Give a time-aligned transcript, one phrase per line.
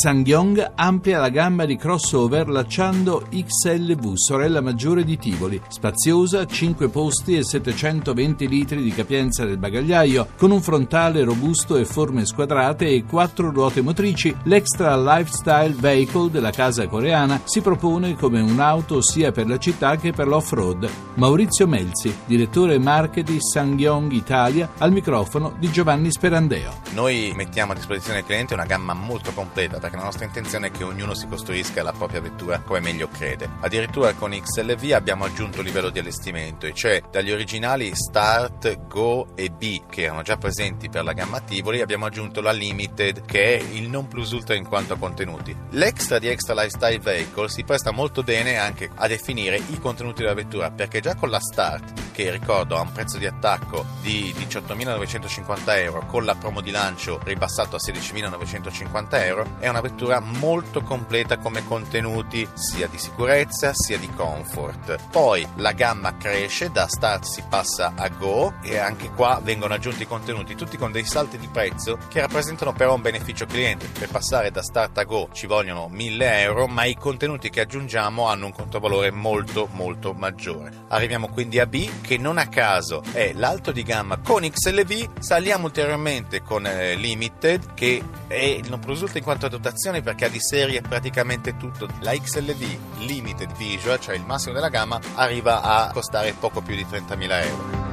[0.00, 7.36] Sangyong amplia la gamma di crossover lanciando XLV, sorella maggiore di Tivoli, spaziosa, 5 posti
[7.36, 13.02] e 720 litri di capienza del bagagliaio, con un frontale robusto e forme squadrate e
[13.02, 19.48] quattro ruote motrici, l'extra lifestyle vehicle della casa coreana si propone come un'auto sia per
[19.48, 20.88] la città che per l'off-road.
[21.14, 26.82] Maurizio Melzi, direttore marketing Sangyong Italia, al microfono di Giovanni Sperandeo.
[26.92, 30.70] Noi mettiamo a disposizione del cliente una gamma molto completa perché la nostra intenzione è
[30.70, 33.48] che ognuno si costruisca la propria vettura come meglio crede.
[33.60, 39.28] Addirittura con XLV abbiamo aggiunto un livello di allestimento, e cioè dagli originali Start, Go
[39.34, 43.58] e B che erano già presenti per la gamma Tivoli, abbiamo aggiunto la Limited che
[43.58, 45.56] è il non plus ultra in quanto a contenuti.
[45.70, 50.34] L'extra di Extra Lifestyle Vehicle si presta molto bene anche a definire i contenuti della
[50.34, 55.78] vettura perché già con la Start, che ricordo ha un prezzo di attacco di 18.950
[55.78, 61.38] euro, con la promo di lancio ribassato a 16.950 euro, è una vettura molto completa
[61.38, 64.98] come contenuti sia di sicurezza sia di comfort.
[65.12, 70.04] Poi la gamma cresce, da start si passa a go e anche qua vengono aggiunti
[70.04, 73.86] contenuti tutti con dei salti di prezzo che rappresentano però un beneficio cliente.
[73.96, 78.26] Per passare da start a go ci vogliono 1000 euro ma i contenuti che aggiungiamo
[78.26, 80.86] hanno un controvalore molto molto maggiore.
[80.88, 85.66] Arriviamo quindi a B che non a caso è l'alto di gamma con XLV, saliamo
[85.66, 90.40] ulteriormente con eh, Limited che è non risulta in quanto a dotazioni perché ha di
[90.40, 91.86] serie praticamente tutto.
[92.00, 96.86] La XLV Limited Visual, cioè il massimo della gamma, arriva a costare poco più di
[96.90, 97.87] 30.000 euro.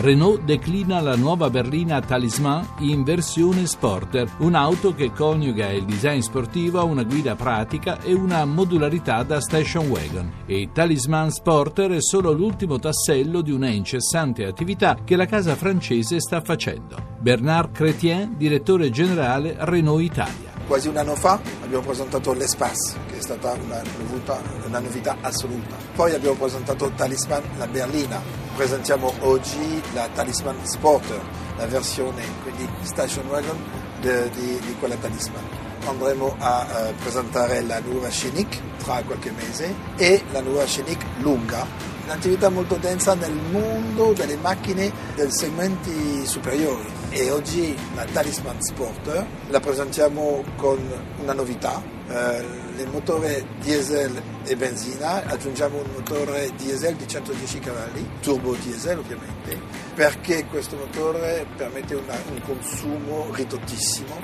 [0.00, 6.80] Renault declina la nuova berlina Talisman in versione Sporter, un'auto che coniuga il design sportivo
[6.80, 10.32] a una guida pratica e una modularità da station wagon.
[10.46, 16.18] E Talisman Sporter è solo l'ultimo tassello di una incessante attività che la casa francese
[16.18, 17.18] sta facendo.
[17.20, 23.20] Bernard Chrétien, direttore generale Renault Italia quasi un anno fa abbiamo presentato l'Espace, che è
[23.20, 25.74] stata una novità, una novità assoluta.
[25.96, 28.22] Poi abbiamo presentato Talisman, la berlina.
[28.54, 31.20] Presentiamo oggi la Talisman Sporter,
[31.56, 33.58] la versione quindi station wagon
[33.98, 35.69] di, di, di quella Talisman.
[35.86, 41.66] Andremo a uh, presentare la nuova Scenic tra qualche mese e la nuova Scenic lunga.
[42.04, 46.86] Un'attività molto densa nel mondo delle macchine dei segmenti superiori.
[47.10, 50.78] E oggi la Talisman Sport la presentiamo con
[51.20, 58.08] una novità, eh, il motore diesel e benzina, aggiungiamo un motore diesel di 110 cavalli,
[58.20, 59.58] turbo diesel ovviamente,
[59.94, 64.14] perché questo motore permette una, un consumo ridottissimo,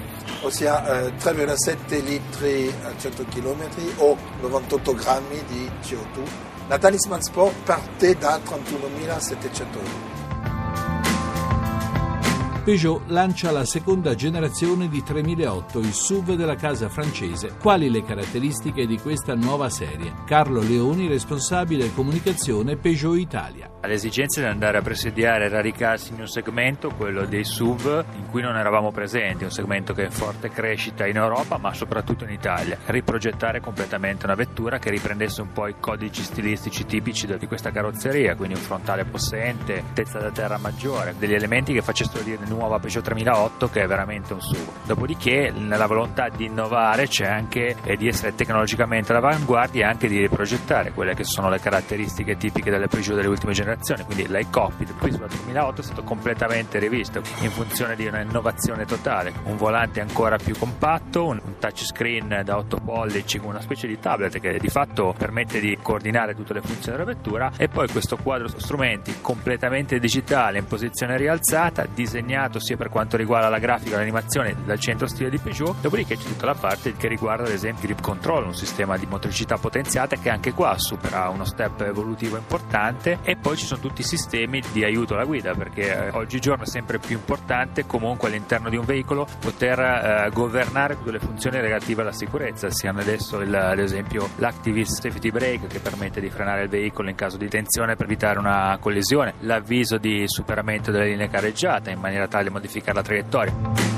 [0.43, 7.55] ossia eh, 3,7 litri a 100 km o 98 grammi di CO2 la Talisman Sport
[7.63, 10.16] parte da 31.700 euro.
[12.67, 17.55] Peugeot lancia la seconda generazione di 3008, il SUV della casa francese.
[17.61, 20.13] Quali le caratteristiche di questa nuova serie?
[20.27, 23.76] Carlo Leoni, responsabile comunicazione Peugeot Italia.
[23.87, 28.43] L'esigenza di andare a presidiare e radicarsi in un segmento, quello dei SUV, in cui
[28.43, 32.31] non eravamo presenti, un segmento che è in forte crescita in Europa ma soprattutto in
[32.31, 32.77] Italia.
[32.85, 38.35] Riprogettare completamente una vettura che riprendesse un po' i codici stilistici tipici di questa carrozzeria,
[38.35, 43.05] quindi un frontale possente, altezza da terra maggiore, degli elementi che facessero dire nuova Peugeot
[43.05, 44.69] 3008 che è veramente un SUV.
[44.85, 50.19] Dopodiché nella volontà di innovare c'è anche e di essere tecnologicamente all'avanguardia e anche di
[50.19, 55.13] riprogettare quelle che sono le caratteristiche tipiche delle Peugeot delle ultime generazioni, quindi l'iCockpit qui
[55.13, 60.57] sulla 3008 è stato completamente rivisto in funzione di un'innovazione totale, un volante ancora più
[60.57, 65.61] compatto, un touchscreen da 8 pollici con una specie di tablet che di fatto permette
[65.61, 70.67] di coordinare tutte le funzioni della vettura e poi questo quadro strumenti completamente digitale in
[70.67, 75.81] posizione rialzata, disegnato sia per quanto riguarda la grafica l'animazione dal centro stile di Peugeot,
[75.81, 79.07] dopodiché c'è tutta la parte che riguarda ad esempio il grip control, un sistema di
[79.07, 84.03] motricità potenziata che anche qua supera uno step evolutivo importante e poi ci sono tutti
[84.03, 88.69] i sistemi di aiuto alla guida perché eh, oggigiorno è sempre più importante comunque all'interno
[88.69, 93.55] di un veicolo poter eh, governare tutte le funzioni relative alla sicurezza, siano adesso il,
[93.55, 97.97] ad esempio l'Active Safety Brake che permette di frenare il veicolo in caso di tensione
[97.97, 102.95] per evitare una collisione, l'avviso di superamento delle linee careggiate in maniera tale da modificare
[102.95, 103.96] la traiettoria.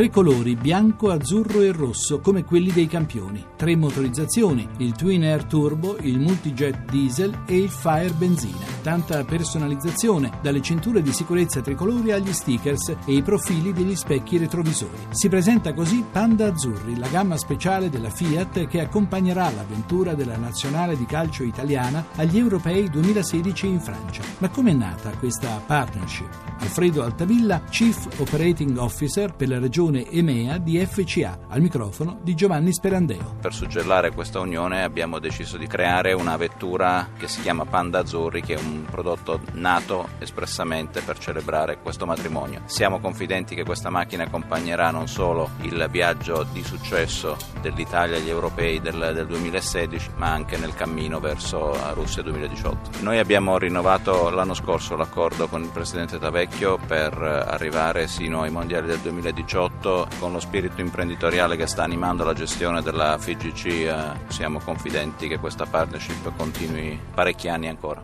[0.00, 5.44] Tre colori, bianco, azzurro e rosso, come quelli dei campioni, tre motorizzazioni, il Twin Air
[5.44, 8.64] Turbo, il Multijet Diesel e il Fire Benzina.
[8.80, 14.96] Tanta personalizzazione, dalle cinture di sicurezza tricolori agli stickers e i profili degli specchi retrovisori.
[15.10, 20.96] Si presenta così Panda Azzurri, la gamma speciale della Fiat che accompagnerà l'avventura della nazionale
[20.96, 24.22] di calcio italiana agli europei 2016 in Francia.
[24.38, 26.50] Ma com'è nata questa partnership?
[26.60, 32.72] Alfredo Altavilla, Chief Operating Officer per la regione EMEA di FCA, al microfono di Giovanni
[32.72, 33.36] Sperandeo.
[33.40, 38.42] Per suggellare questa unione abbiamo deciso di creare una vettura che si chiama Panda Azzurri,
[38.42, 42.62] che è un prodotto nato espressamente per celebrare questo matrimonio.
[42.66, 48.80] Siamo confidenti che questa macchina accompagnerà non solo il viaggio di successo dell'Italia agli europei
[48.80, 53.02] del, del 2016, ma anche nel cammino verso Russia 2018.
[53.02, 58.86] Noi abbiamo rinnovato l'anno scorso l'accordo con il presidente Tavecchio per arrivare sino ai mondiali
[58.86, 63.66] del 2018 con lo spirito imprenditoriale che sta animando la gestione della FIGC.
[63.66, 63.94] Eh,
[64.28, 68.02] siamo confidenti che questa partnership continui parecchi anni ancora.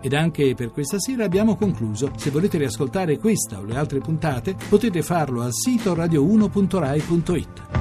[0.00, 2.12] Ed anche per questa sera abbiamo concluso.
[2.16, 7.73] Se volete riascoltare questa o le altre puntate potete farlo al sito radio1.rai.it.